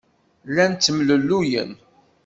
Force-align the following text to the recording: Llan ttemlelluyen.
Llan 0.49 0.71
ttemlelluyen. 0.73 1.71